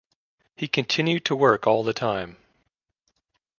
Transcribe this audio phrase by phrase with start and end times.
[0.55, 2.37] He continued to work all the time.